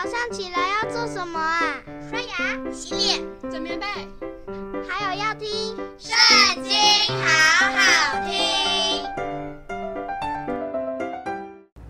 [0.00, 1.74] 早上起来要做什么啊？
[2.08, 3.84] 刷牙、洗脸、整棉被，
[4.88, 6.72] 还有要听《圣经》，
[7.20, 9.04] 好好听。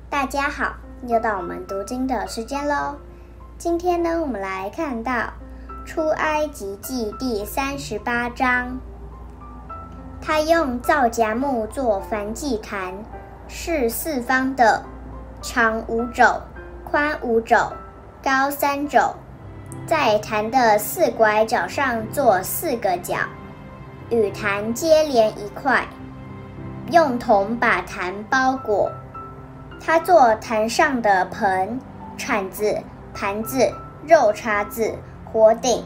[0.08, 0.74] 大家好，
[1.06, 2.96] 又到我们读经的时间喽。
[3.58, 5.12] 今天呢，我们来看到
[5.84, 8.78] 《出埃及记》第三十八章。
[10.18, 12.94] 他用皂荚木做燔祭坛，
[13.48, 14.82] 是四方的，
[15.42, 16.40] 长五肘，
[16.90, 17.70] 宽五肘，
[18.20, 19.14] 高三肘，
[19.86, 23.16] 在坛的四拐角上做四个角，
[24.10, 25.86] 与坛接连一块，
[26.90, 28.90] 用铜把坛包裹。
[29.80, 31.78] 他做坛上的盆、
[32.16, 32.82] 铲子、
[33.14, 33.72] 盘子、
[34.04, 34.92] 肉叉子、
[35.32, 35.84] 火鼎，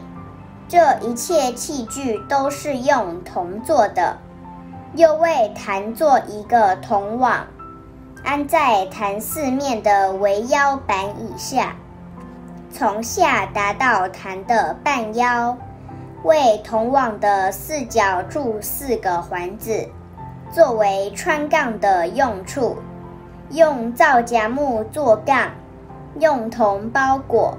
[0.67, 4.17] 这一切器具都是用铜做的。
[4.95, 7.45] 又为坛做一个铜网。
[8.23, 11.75] 安在坛四面的围腰板以下，
[12.73, 15.55] 从下达到坛的半腰，
[16.23, 19.87] 为铜网的四角铸四个环子，
[20.51, 22.75] 作为穿杠的用处。
[23.51, 25.51] 用皂荚木做杠，
[26.19, 27.55] 用铜包裹，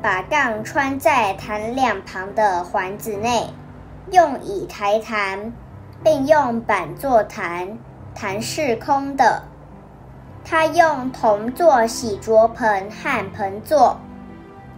[0.00, 3.48] 把杠穿在坛两旁的环子内，
[4.12, 5.52] 用以抬坛，
[6.04, 7.76] 并用板做坛，
[8.14, 9.42] 坛是空的。
[10.44, 13.98] 他用铜做洗濯盆和盆座，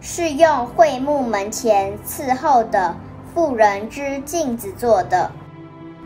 [0.08, 2.94] 是用会幕门前伺候的
[3.34, 5.28] 妇人之镜子做的。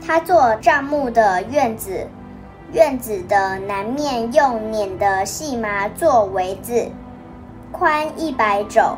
[0.01, 2.09] 他做帐幕的院子，
[2.73, 6.91] 院子的南面用捻的细麻做围子，
[7.71, 8.97] 宽一百肘，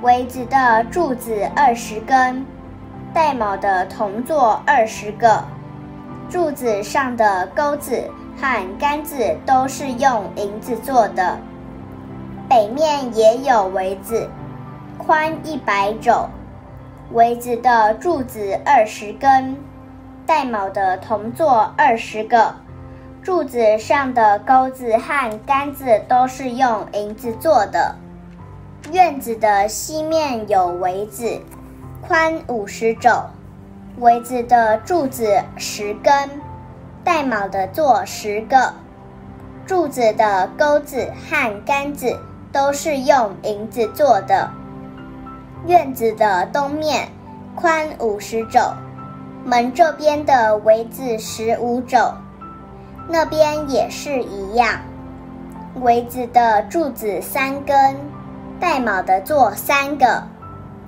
[0.00, 2.46] 围子的柱子二十根，
[3.12, 5.44] 带卯的铜座二十个，
[6.30, 8.02] 柱子上的钩子。
[8.40, 11.38] 和杆子都是用银子做的，
[12.52, 14.28] 北面也有围子，
[14.98, 16.28] 宽一百肘，
[17.12, 19.56] 围子的柱子二十根，
[20.26, 22.54] 带卯的铜座二十个，
[23.22, 27.94] 柱子上的钩子和杆子都是用银子做的。
[28.92, 31.40] 院子的西面有围子，
[32.06, 33.30] 宽五十肘，
[33.98, 36.12] 围子的柱子十根。
[37.02, 38.74] 带卯的做十个，
[39.64, 42.18] 柱子的钩子和杆子
[42.52, 44.50] 都是用银子做的。
[45.66, 47.08] 院子的东面
[47.54, 48.60] 宽五十肘，
[49.44, 52.12] 门这边的围子十五肘，
[53.08, 54.80] 那边也是一样。
[55.80, 57.96] 围子的柱子三根，
[58.60, 60.22] 带卯的做三个，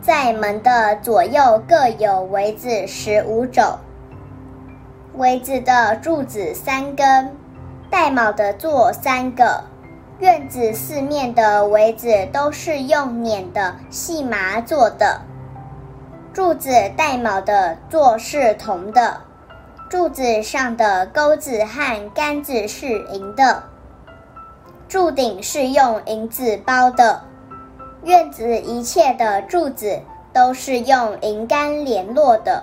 [0.02, 3.62] 在门的左右各有围子十五肘。
[5.14, 7.34] 围子的柱子三根，
[7.88, 9.64] 带卯的做三个。
[10.24, 15.20] 院子四面的围子都是用捻的细麻做的。
[16.32, 19.20] 柱子带卯的做是铜的，
[19.90, 23.64] 柱子上的钩子和杆子是银的。
[24.88, 27.20] 柱顶是用银子包的。
[28.04, 30.00] 院子一切的柱子
[30.32, 32.62] 都是用银杆联络的。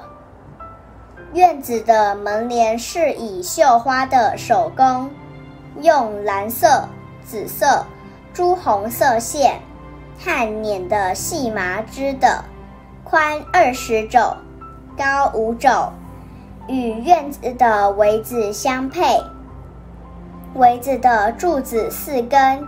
[1.33, 5.11] 院子的门帘是以绣花的手工，
[5.79, 6.89] 用蓝色、
[7.25, 7.85] 紫色、
[8.33, 9.59] 朱红色线
[10.19, 12.43] 和捻的细麻织的，
[13.03, 14.35] 宽二十肘，
[14.97, 15.91] 高五肘，
[16.67, 19.21] 与院子的围子相配。
[20.55, 22.67] 围子的柱子四根，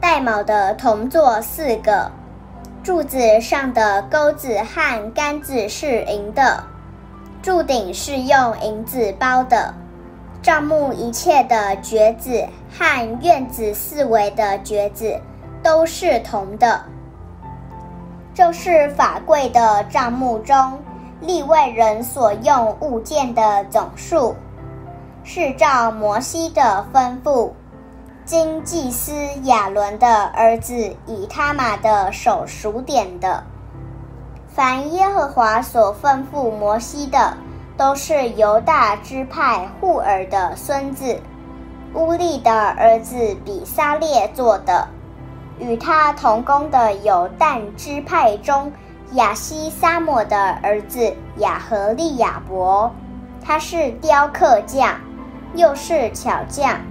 [0.00, 2.10] 带卯的铜座四个，
[2.82, 6.64] 柱子上的钩子和杆子是银的。
[7.40, 9.72] 柱顶是用银子包的，
[10.42, 15.20] 账目一切的橛子和院子四围的橛子
[15.62, 16.80] 都是铜的。
[18.32, 20.78] 这是法柜的账目中
[21.20, 24.34] 利未人所用物件的总数，
[25.24, 27.50] 是照摩西的吩咐，
[28.24, 29.12] 经祭司
[29.42, 30.74] 亚伦的儿子
[31.06, 33.44] 以他玛的手数点的。
[34.48, 37.36] 凡耶和华所吩咐摩西的，
[37.80, 41.18] 都是犹大支派户尔的孙子
[41.94, 44.86] 乌利的儿子比撒列做的。
[45.58, 48.70] 与他同工的有但支派中
[49.12, 52.94] 亚西撒抹的儿子亚和利亚伯，
[53.42, 55.00] 他是雕刻匠，
[55.54, 56.82] 又是巧匠，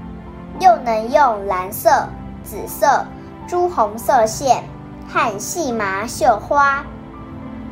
[0.60, 2.10] 又能用蓝色、
[2.44, 3.06] 紫色、
[3.46, 4.64] 朱红色线
[5.08, 6.84] 和细麻绣花。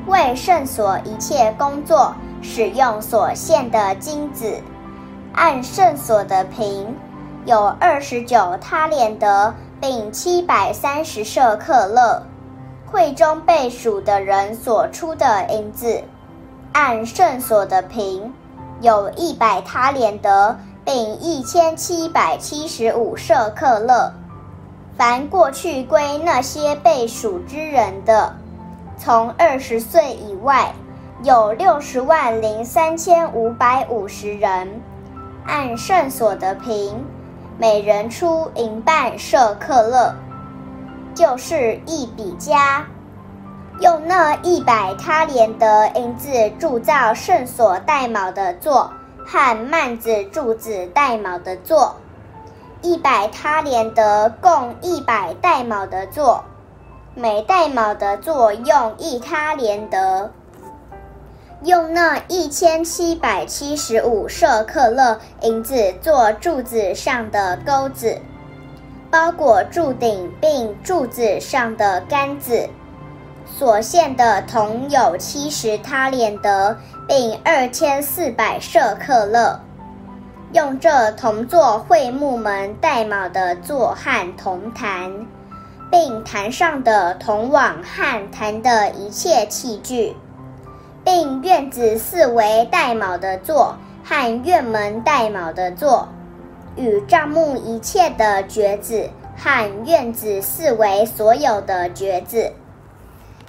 [0.07, 4.61] 为圣所一切工作使用所献的金子，
[5.33, 6.95] 按圣所的平，
[7.45, 12.23] 有二十九他连得并七百三十舍克勒。
[12.89, 16.01] 会中被数的人所出的银子，
[16.71, 18.33] 按圣所的平，
[18.79, 24.13] 有一百他连得，并一千七百七十五舍克勒。
[24.97, 28.33] 凡过去归那些被数之人的，
[28.97, 30.73] 从二十岁以外，
[31.23, 34.81] 有六十万零三千五百五十人，
[35.45, 37.05] 按圣所的平，
[37.57, 40.15] 每人出银半舍客勒。
[41.13, 42.85] 就是一笔加，
[43.81, 46.29] 用那一百他连得银子
[46.59, 48.91] 铸造圣所带卯的座
[49.25, 51.95] 和幔子柱子带卯的座，
[52.83, 56.43] 一百他连得共一百带卯的座，
[57.19, 60.31] 每带卯的作用一他连得，
[61.63, 68.21] 用那一千七百七十五舍克勒银子做柱子上的钩子。
[69.09, 72.69] 包裹柱顶，并柱子上的杆子，
[73.47, 76.77] 所献的铜有七十他连得，
[77.07, 79.59] 并二千四百舍克勒。
[80.53, 85.25] 用这铜做会木门带卯的座和铜坛，
[85.91, 90.15] 并坛上的铜网和坛的一切器具，
[91.03, 96.09] 并院子四围带卯的座和院门带卯的座。
[96.75, 102.53] 与帐幕一切的橛子和院子四围所有的橛子。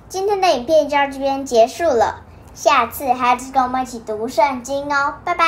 [0.09, 2.23] 今天的影片就到这边结束了，
[2.55, 5.45] 下次孩子跟我们一起读圣经哦，拜拜。